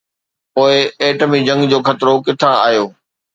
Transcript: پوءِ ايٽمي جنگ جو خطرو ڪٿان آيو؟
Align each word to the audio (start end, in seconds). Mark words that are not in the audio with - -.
پوءِ 0.53 0.73
ايٽمي 1.01 1.39
جنگ 1.47 1.61
جو 1.71 1.79
خطرو 1.87 2.13
ڪٿان 2.25 2.53
آيو؟ 2.67 2.85